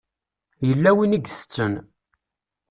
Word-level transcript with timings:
Yella 0.67 0.91
win 0.97 1.15
i 1.17 1.19
itetten. 1.21 1.73